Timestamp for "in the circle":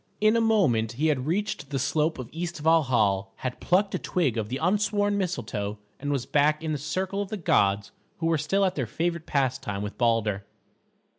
6.63-7.21